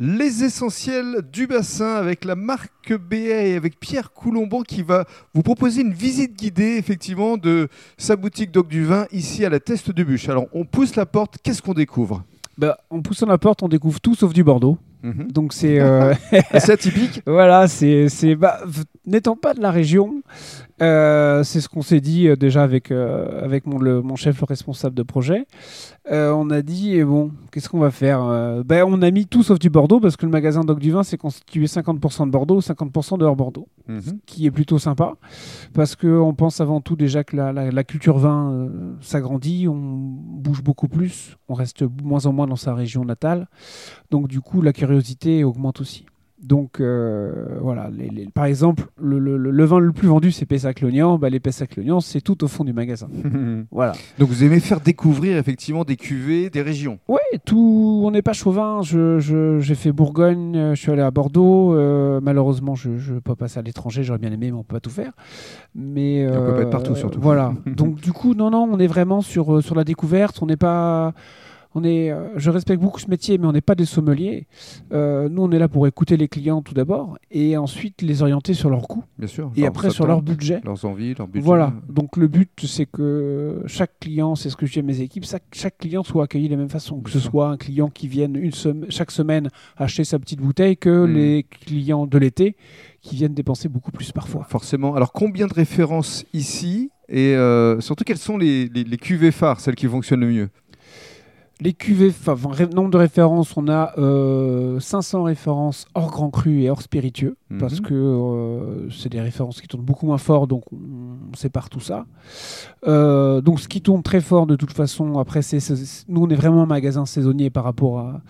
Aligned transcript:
Les 0.00 0.44
essentiels 0.44 1.22
du 1.32 1.48
bassin 1.48 1.96
avec 1.96 2.24
la 2.24 2.36
marque 2.36 2.96
BA 2.96 3.16
et 3.16 3.56
avec 3.56 3.80
Pierre 3.80 4.12
Coulomban 4.12 4.62
qui 4.62 4.82
va 4.82 5.04
vous 5.34 5.42
proposer 5.42 5.80
une 5.80 5.92
visite 5.92 6.38
guidée 6.38 6.76
effectivement 6.76 7.36
de 7.36 7.68
sa 7.96 8.14
boutique 8.14 8.52
Doc 8.52 8.68
du 8.68 8.84
Vin 8.84 9.06
ici 9.10 9.44
à 9.44 9.50
la 9.50 9.58
Teste 9.58 9.90
du 9.90 10.04
Bûche. 10.04 10.28
Alors 10.28 10.46
on 10.52 10.64
pousse 10.64 10.94
la 10.94 11.04
porte, 11.04 11.38
qu'est-ce 11.42 11.62
qu'on 11.62 11.74
découvre? 11.74 12.22
Bah, 12.56 12.78
En 12.90 13.02
poussant 13.02 13.26
la 13.26 13.38
porte, 13.38 13.64
on 13.64 13.68
découvre 13.68 14.00
tout 14.00 14.14
sauf 14.14 14.32
du 14.32 14.44
Bordeaux. 14.44 14.78
Mhm. 15.02 15.30
Donc 15.30 15.52
c'est 15.52 15.78
euh, 15.80 16.12
C'est 16.58 16.70
atypique 16.72 17.22
voilà, 17.26 17.68
c'est 17.68 18.08
c'est 18.08 18.34
bah, 18.34 18.58
n'étant 19.06 19.36
pas 19.36 19.54
de 19.54 19.60
la 19.60 19.70
région, 19.70 20.22
euh, 20.82 21.42
c'est 21.44 21.60
ce 21.60 21.68
qu'on 21.68 21.82
s'est 21.82 22.00
dit 22.00 22.26
euh, 22.28 22.36
déjà 22.36 22.62
avec 22.64 22.90
euh, 22.90 23.44
avec 23.44 23.66
mon 23.66 23.78
le, 23.78 24.02
mon 24.02 24.16
chef 24.16 24.40
le 24.40 24.44
responsable 24.46 24.94
de 24.96 25.02
projet. 25.02 25.46
On 26.10 26.48
a 26.50 26.62
dit 26.62 26.94
eh 26.94 27.04
bon, 27.04 27.32
qu'est-ce 27.52 27.68
qu'on 27.68 27.80
va 27.80 27.90
faire 27.90 28.20
Ben 28.64 28.82
on 28.86 29.02
a 29.02 29.10
mis 29.10 29.26
tout 29.26 29.42
sauf 29.42 29.58
du 29.58 29.68
Bordeaux 29.68 30.00
parce 30.00 30.16
que 30.16 30.24
le 30.24 30.32
magasin 30.32 30.64
Doc 30.64 30.78
du 30.78 30.90
Vin 30.90 31.02
c'est 31.02 31.18
constitué 31.18 31.66
50% 31.66 32.26
de 32.26 32.30
Bordeaux, 32.30 32.60
50% 32.62 33.18
de 33.18 33.24
hors 33.26 33.36
Bordeaux, 33.36 33.68
Mhm. 33.88 34.18
qui 34.26 34.46
est 34.46 34.50
plutôt 34.50 34.78
sympa 34.78 35.14
parce 35.74 35.96
que 35.96 36.06
on 36.06 36.32
pense 36.34 36.60
avant 36.62 36.80
tout 36.80 36.96
déjà 36.96 37.24
que 37.24 37.36
la, 37.36 37.52
la- 37.52 37.70
la 37.70 37.84
culture 37.84 38.16
vin 38.18 38.68
s'agrandit, 39.02 39.68
on 39.68 39.74
bouge 40.38 40.62
beaucoup 40.62 40.88
plus, 40.88 41.36
on 41.48 41.54
reste 41.54 41.82
moins 42.02 42.26
en 42.26 42.32
moins 42.32 42.46
dans 42.46 42.56
sa 42.56 42.74
région 42.74 43.04
natale, 43.04 43.48
donc 44.10 44.28
du 44.28 44.40
coup 44.40 44.62
la 44.62 44.72
curiosité 44.72 45.44
augmente 45.44 45.80
aussi. 45.80 46.06
Donc 46.42 46.80
euh, 46.80 47.58
voilà, 47.60 47.90
les- 47.90 48.08
les- 48.10 48.26
par 48.28 48.44
exemple, 48.44 48.84
le, 49.00 49.18
le- 49.18 49.36
le- 49.36 49.50
le 49.50 49.64
vin 49.64 49.80
le 49.80 49.90
plus 49.92 50.06
vendu 50.06 50.30
c'est 50.30 50.46
Pessac-Lognan, 50.46 51.18
bah, 51.18 51.30
les 51.30 51.40
Pessac-Lognan 51.40 51.98
c'est 52.00 52.20
tout 52.20 52.44
au 52.44 52.48
fond 52.48 52.62
du 52.64 52.72
magasin. 52.72 53.08
Voilà. 53.72 53.92
Donc 54.18 54.28
vous 54.28 54.44
aimez 54.44 54.60
faire 54.60 54.80
découvrir 54.80 55.36
effectivement 55.36 55.84
des 55.84 55.96
cuvées, 55.96 56.48
des 56.48 56.62
régions 56.62 56.98
Ouais, 57.08 57.18
tout, 57.44 58.02
on 58.04 58.10
n'est 58.12 58.22
pas 58.22 58.32
chauvin. 58.34 58.82
Je, 58.82 59.18
je- 59.18 59.58
j'ai 59.58 59.74
fait 59.74 59.90
Bourgogne, 59.92 60.56
euh, 60.56 60.74
je 60.76 60.80
suis 60.80 60.92
allé 60.92 61.02
à 61.02 61.10
Bordeaux. 61.10 61.74
euh, 61.74 62.20
malheureusement, 62.22 62.74
je 62.76 62.90
ne 62.90 63.14
peux 63.16 63.20
pas 63.20 63.34
passer 63.36 63.58
à 63.58 63.62
l'étranger. 63.62 64.04
J'aurais 64.04 64.18
bien 64.20 64.30
aimé, 64.32 64.50
mais 64.52 64.58
on 64.58 64.62
peut 64.62 64.74
pas 64.76 64.80
tout 64.80 64.90
faire. 64.90 65.12
Mais 65.74 66.26
on 66.30 66.46
peut 66.46 66.54
pas 66.54 66.60
être 66.62 66.68
euh, 66.68 66.70
partout, 66.70 66.94
surtout. 66.94 67.20
Voilà. 67.20 67.52
Donc 67.66 67.96
du 67.96 68.12
coup, 68.12 68.34
non, 68.34 68.50
non, 68.50 68.68
on 68.70 68.78
est 68.78 68.86
vraiment 68.86 69.20
sur 69.22 69.56
euh, 69.56 69.60
sur 69.60 69.74
la 69.74 69.84
découverte. 69.84 70.38
On 70.40 70.46
n'est 70.46 70.56
pas, 70.56 71.12
on 71.74 71.84
est. 71.84 72.10
euh, 72.10 72.28
je 72.36 72.50
respecte 72.50 72.80
beaucoup 72.82 72.98
ce 73.00 73.08
métier, 73.08 73.38
mais 73.38 73.46
on 73.46 73.52
n'est 73.52 73.60
pas 73.60 73.74
des 73.74 73.84
sommeliers. 73.84 74.46
Euh, 74.92 75.28
nous, 75.28 75.42
on 75.42 75.50
est 75.52 75.58
là 75.58 75.68
pour 75.68 75.86
écouter 75.86 76.16
les 76.16 76.28
clients 76.28 76.62
tout 76.62 76.74
d'abord, 76.74 77.18
et 77.30 77.56
ensuite 77.56 78.02
les 78.02 78.22
orienter 78.22 78.54
sur 78.54 78.70
leurs 78.70 78.88
coûts, 78.88 79.04
Bien 79.18 79.28
sûr. 79.28 79.50
et 79.56 79.66
après 79.66 79.90
sur 79.90 80.06
leur 80.06 80.22
budget. 80.22 80.60
Leurs 80.64 80.84
envies, 80.84 81.14
leur 81.14 81.26
budget. 81.28 81.44
Voilà, 81.44 81.72
donc 81.88 82.16
le 82.16 82.28
but 82.28 82.50
c'est 82.64 82.86
que 82.86 83.62
chaque 83.66 83.98
client, 84.00 84.34
c'est 84.34 84.50
ce 84.50 84.56
que 84.56 84.66
je 84.66 84.72
dis 84.72 84.78
à 84.78 84.82
mes 84.82 85.00
équipes, 85.00 85.24
chaque, 85.24 85.44
chaque 85.52 85.78
client 85.78 86.02
soit 86.02 86.24
accueilli 86.24 86.46
de 86.48 86.52
la 86.52 86.58
même 86.58 86.68
façon, 86.70 87.00
que 87.00 87.10
ce 87.10 87.20
soit 87.20 87.48
un 87.48 87.56
client 87.56 87.88
qui 87.90 88.08
vienne 88.08 88.36
une 88.36 88.52
sem- 88.52 88.86
chaque 88.90 89.10
semaine 89.10 89.48
acheter 89.76 90.04
sa 90.04 90.18
petite 90.18 90.40
bouteille 90.40 90.76
que 90.76 91.06
Mm. 91.06 91.12
les 91.14 91.42
clients 91.48 92.06
de 92.06 92.18
l'été 92.18 92.56
qui 93.02 93.16
viennent 93.16 93.34
dépenser 93.34 93.68
beaucoup 93.68 93.92
plus 93.92 94.10
parfois. 94.12 94.44
Forcément. 94.48 94.94
Alors 94.94 95.12
combien 95.12 95.46
de 95.46 95.54
références 95.54 96.24
ici 96.32 96.90
et 97.08 97.34
euh, 97.36 97.80
surtout 97.80 98.04
quelles 98.04 98.18
sont 98.18 98.36
les, 98.36 98.68
les, 98.68 98.84
les 98.84 98.96
cuvées 98.96 99.30
phares, 99.30 99.60
celles 99.60 99.76
qui 99.76 99.86
fonctionnent 99.86 100.20
le 100.20 100.28
mieux? 100.30 100.48
Les 101.60 101.72
cuvées, 101.72 102.10
enfin 102.26 102.36
nombre 102.72 102.90
de 102.90 102.98
références, 102.98 103.56
on 103.56 103.66
a 103.66 103.92
euh, 103.98 104.78
500 104.78 105.24
références 105.24 105.86
hors 105.94 106.10
grand 106.12 106.30
cru 106.30 106.62
et 106.62 106.70
hors 106.70 106.82
spiritueux, 106.82 107.36
Mhm. 107.50 107.58
parce 107.58 107.80
que 107.80 107.94
euh, 107.94 108.88
c'est 108.90 109.08
des 109.08 109.20
références 109.20 109.60
qui 109.60 109.66
tournent 109.66 109.84
beaucoup 109.84 110.06
moins 110.06 110.18
fort, 110.18 110.46
donc 110.46 110.62
on, 110.72 110.76
on 111.32 111.36
sépare 111.36 111.68
tout 111.68 111.80
ça. 111.80 112.06
Euh, 112.86 113.40
donc 113.40 113.58
ce 113.58 113.66
qui 113.66 113.80
tourne 113.80 114.04
très 114.04 114.20
fort 114.20 114.46
de 114.46 114.54
toute 114.54 114.72
façon, 114.72 115.18
après, 115.18 115.42
c'est, 115.42 115.58
nous 116.08 116.22
on 116.22 116.28
est 116.28 116.36
vraiment 116.36 116.62
un 116.62 116.66
magasin 116.66 117.06
saisonnier 117.06 117.50
par 117.50 117.64
rapport 117.64 117.98
à, 117.98 118.20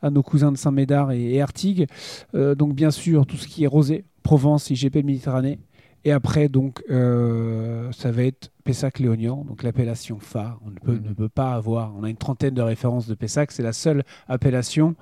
à 0.00 0.08
nos 0.10 0.22
cousins 0.22 0.50
de 0.52 0.56
Saint-Médard 0.56 1.12
et, 1.12 1.34
et 1.34 1.42
Artigues. 1.42 1.86
Euh, 2.34 2.54
donc 2.54 2.74
bien 2.74 2.90
sûr, 2.90 3.26
tout 3.26 3.36
ce 3.36 3.46
qui 3.48 3.64
est 3.64 3.68
rosé, 3.68 4.04
Provence, 4.22 4.70
IGP 4.70 5.04
Méditerranée. 5.04 5.58
Et 6.04 6.12
après, 6.12 6.48
donc, 6.48 6.82
euh, 6.90 7.90
ça 7.92 8.10
va 8.10 8.22
être 8.22 8.50
Pessac-Léognan, 8.64 9.44
donc 9.44 9.62
l'appellation 9.62 10.18
phare. 10.20 10.60
On 10.64 10.70
ne 10.70 10.76
peut, 10.76 10.92
Mhm. 10.92 11.08
ne 11.08 11.12
peut 11.14 11.28
pas 11.28 11.54
avoir. 11.54 11.92
On 11.96 12.04
a 12.04 12.10
une 12.10 12.16
trentaine 12.16 12.54
de 12.54 12.62
références 12.62 13.06
de 13.08 13.14
Pessac. 13.14 13.50
C'est 13.50 13.62
la 13.62 13.72
seule 13.72 14.04
appellation, 14.28 14.94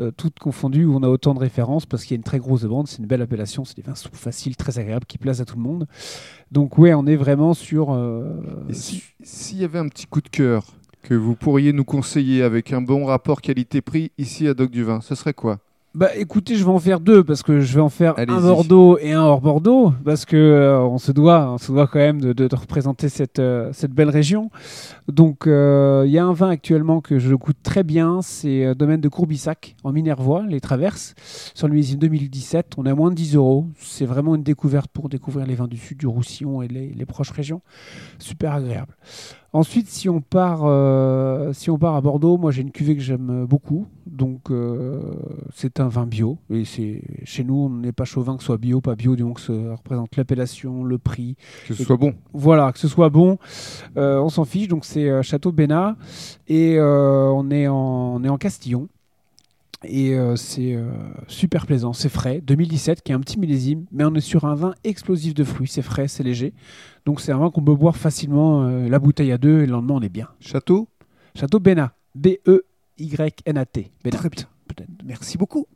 euh, 0.00 0.10
toutes 0.10 0.38
confondues, 0.38 0.84
où 0.84 0.94
on 0.94 1.02
a 1.02 1.08
autant 1.08 1.34
de 1.34 1.40
références 1.40 1.86
parce 1.86 2.04
qu'il 2.04 2.12
y 2.12 2.16
a 2.16 2.18
une 2.18 2.22
très 2.24 2.38
grosse 2.38 2.62
demande. 2.62 2.86
C'est 2.86 2.98
une 2.98 3.06
belle 3.06 3.22
appellation. 3.22 3.64
C'est 3.64 3.76
des 3.76 3.82
vins 3.82 3.94
faciles, 4.12 4.56
très 4.56 4.78
agréables, 4.78 5.06
qui 5.06 5.18
plaisent 5.18 5.40
à 5.40 5.44
tout 5.44 5.56
le 5.56 5.62
monde. 5.62 5.86
Donc, 6.52 6.78
ouais, 6.78 6.94
on 6.94 7.06
est 7.06 7.16
vraiment 7.16 7.52
sur. 7.54 7.92
euh, 7.92 8.40
si- 8.70 9.02
s'il 9.22 9.58
y 9.58 9.64
avait 9.64 9.78
un 9.78 9.88
petit 9.88 10.06
coup 10.06 10.20
de 10.20 10.28
cœur 10.28 10.64
que 11.02 11.14
vous 11.14 11.34
pourriez 11.34 11.72
nous 11.72 11.84
conseiller 11.84 12.42
avec 12.42 12.72
un 12.72 12.80
bon 12.80 13.04
rapport 13.06 13.40
qualité-prix 13.40 14.12
ici 14.18 14.46
à 14.46 14.54
Doc 14.54 14.70
du 14.70 14.84
Vin, 14.84 15.00
ce 15.00 15.14
serait 15.14 15.34
quoi? 15.34 15.58
Bah 15.94 16.14
écoutez, 16.14 16.54
je 16.54 16.64
vais 16.64 16.70
en 16.70 16.78
faire 16.78 17.00
deux 17.00 17.24
parce 17.24 17.42
que 17.42 17.60
je 17.60 17.74
vais 17.74 17.80
en 17.80 17.88
faire 17.88 18.14
un. 18.30 18.36
Bordeaux 18.54 18.98
et 18.98 19.12
un 19.14 19.22
hors 19.22 19.40
Bordeaux 19.40 19.92
parce 20.04 20.26
que 20.26 20.36
euh, 20.36 20.80
on 20.80 20.98
se 20.98 21.10
doit, 21.10 21.50
on 21.50 21.58
se 21.58 21.72
doit 21.72 21.86
quand 21.88 21.98
même 21.98 22.20
de, 22.20 22.32
de- 22.32 22.46
de 22.46 22.54
représenter 22.54 23.08
cette, 23.08 23.38
euh, 23.40 23.70
cette 23.72 23.92
belle 23.92 24.10
région. 24.10 24.50
Donc 25.08 25.46
euh, 25.46 26.04
il 26.06 26.12
y 26.12 26.18
a 26.18 26.24
un 26.24 26.34
vin 26.34 26.50
actuellement 26.50 27.00
que 27.00 27.18
je 27.18 27.34
goûte 27.34 27.56
très 27.62 27.82
bien, 27.82 28.20
c'est 28.22 28.74
domaine 28.76 29.00
de 29.00 29.08
Courbissac 29.08 29.76
en 29.82 29.92
Minervois, 29.92 30.44
les 30.46 30.60
Traverses, 30.60 31.14
sur 31.54 31.66
le 31.66 31.72
millésime 31.74 31.98
2017. 31.98 32.74
On 32.76 32.84
est 32.86 32.90
à 32.90 32.94
moins 32.94 33.10
de 33.10 33.16
10 33.16 33.34
euros. 33.34 33.66
C'est 33.80 34.06
vraiment 34.06 34.34
une 34.36 34.42
découverte 34.44 34.90
pour 34.92 35.08
découvrir 35.08 35.46
les 35.46 35.54
vins 35.54 35.68
du 35.68 35.78
sud, 35.78 35.98
du 35.98 36.06
Roussillon 36.06 36.62
et 36.62 36.68
les, 36.68 36.90
les 36.90 37.06
proches 37.06 37.30
régions. 37.30 37.62
Super 38.18 38.52
agréable. 38.52 38.94
Ensuite, 39.58 39.88
si 39.88 40.08
on 40.08 40.20
part, 40.20 40.60
euh, 40.66 41.52
si 41.52 41.68
on 41.68 41.78
part 41.78 41.96
à 41.96 42.00
Bordeaux, 42.00 42.38
moi 42.38 42.52
j'ai 42.52 42.62
une 42.62 42.70
cuvée 42.70 42.94
que 42.94 43.02
j'aime 43.02 43.44
beaucoup. 43.44 43.88
Donc 44.06 44.52
euh, 44.52 45.00
c'est 45.52 45.80
un 45.80 45.88
vin 45.88 46.06
bio. 46.06 46.38
Et 46.48 46.64
c'est 46.64 47.02
chez 47.24 47.42
nous, 47.42 47.56
on 47.56 47.68
n'est 47.68 47.90
pas 47.90 48.04
chauvin 48.04 48.36
que 48.36 48.42
ce 48.42 48.46
soit 48.46 48.56
bio, 48.56 48.80
pas 48.80 48.94
bio, 48.94 49.16
donc 49.16 49.40
ça 49.40 49.52
représente 49.52 50.14
l'appellation, 50.14 50.84
le 50.84 50.98
prix. 50.98 51.34
Que 51.66 51.74
ce 51.74 51.82
soit 51.82 51.96
bon. 51.96 52.14
Voilà, 52.32 52.70
que 52.70 52.78
ce 52.78 52.86
soit 52.86 53.08
bon, 53.08 53.36
euh, 53.96 54.20
on 54.20 54.28
s'en 54.28 54.44
fiche. 54.44 54.68
Donc 54.68 54.84
c'est 54.84 55.24
Château 55.24 55.50
Bénat 55.50 55.96
et 56.46 56.78
on 56.80 57.50
est 57.50 57.66
en, 57.66 58.14
on 58.14 58.22
est 58.22 58.28
en 58.28 58.38
Castillon. 58.38 58.86
Et 59.84 60.14
euh, 60.14 60.34
c'est 60.34 60.74
euh, 60.74 60.90
super 61.28 61.66
plaisant, 61.66 61.92
c'est 61.92 62.08
frais. 62.08 62.40
2017, 62.40 63.02
qui 63.02 63.12
est 63.12 63.14
un 63.14 63.20
petit 63.20 63.38
millésime, 63.38 63.86
mais 63.92 64.04
on 64.04 64.14
est 64.14 64.20
sur 64.20 64.44
un 64.44 64.54
vin 64.54 64.74
explosif 64.82 65.34
de 65.34 65.44
fruits. 65.44 65.68
C'est 65.68 65.82
frais, 65.82 66.08
c'est 66.08 66.24
léger. 66.24 66.52
Donc 67.06 67.20
c'est 67.20 67.30
un 67.30 67.38
vin 67.38 67.50
qu'on 67.50 67.62
peut 67.62 67.74
boire 67.74 67.96
facilement. 67.96 68.64
euh, 68.64 68.88
la 68.88 68.98
bouteille 68.98 69.30
à 69.30 69.38
deux 69.38 69.62
et 69.62 69.66
le 69.66 69.72
lendemain 69.72 69.94
on 69.94 70.00
est 70.02 70.08
bien. 70.08 70.28
Château? 70.40 70.88
Château 71.36 71.60
Bénat, 71.60 71.92
B-E-Y-N-A-T. 72.16 73.92
Bénat. 74.02 74.18
Très 74.18 74.28
bien. 74.28 74.44
Peut-être. 74.66 74.90
Merci 75.04 75.38
beaucoup. 75.38 75.68